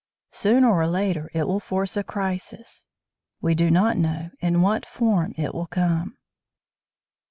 [0.31, 2.87] Sooner or later it will force a crisis.
[3.39, 6.17] We do not know in what form it will come.